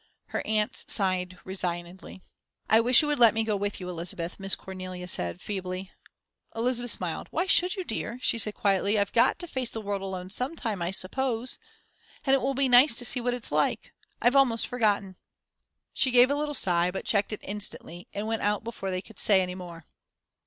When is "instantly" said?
17.43-18.07